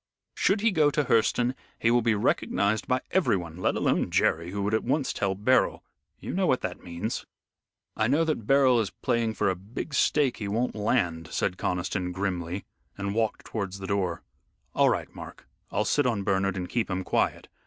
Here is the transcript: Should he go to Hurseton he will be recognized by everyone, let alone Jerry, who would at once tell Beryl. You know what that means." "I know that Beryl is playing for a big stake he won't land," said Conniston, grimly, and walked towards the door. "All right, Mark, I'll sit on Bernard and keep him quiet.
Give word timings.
Should 0.33 0.61
he 0.61 0.71
go 0.71 0.89
to 0.89 1.03
Hurseton 1.03 1.53
he 1.77 1.91
will 1.91 2.01
be 2.01 2.15
recognized 2.15 2.87
by 2.87 3.01
everyone, 3.11 3.57
let 3.57 3.75
alone 3.75 4.09
Jerry, 4.09 4.49
who 4.49 4.63
would 4.63 4.73
at 4.73 4.83
once 4.83 5.13
tell 5.13 5.35
Beryl. 5.35 5.83
You 6.19 6.33
know 6.33 6.47
what 6.47 6.61
that 6.61 6.83
means." 6.83 7.27
"I 7.95 8.07
know 8.07 8.23
that 8.23 8.47
Beryl 8.47 8.79
is 8.79 8.89
playing 8.89 9.35
for 9.35 9.47
a 9.47 9.55
big 9.55 9.93
stake 9.93 10.37
he 10.37 10.47
won't 10.47 10.73
land," 10.73 11.27
said 11.31 11.55
Conniston, 11.57 12.13
grimly, 12.13 12.65
and 12.97 13.13
walked 13.13 13.45
towards 13.45 13.77
the 13.77 13.85
door. 13.85 14.23
"All 14.73 14.89
right, 14.89 15.13
Mark, 15.13 15.47
I'll 15.69 15.85
sit 15.85 16.07
on 16.07 16.23
Bernard 16.23 16.57
and 16.57 16.67
keep 16.67 16.89
him 16.89 17.03
quiet. 17.03 17.47